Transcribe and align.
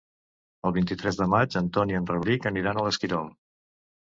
El 0.69 0.73
vint-i-tres 0.77 1.19
de 1.19 1.27
maig 1.33 1.57
en 1.61 1.67
Ton 1.75 1.93
i 1.93 1.99
en 2.01 2.09
Rauric 2.13 2.49
aniran 2.53 2.81
a 2.83 2.87
l'Esquirol. 2.89 3.31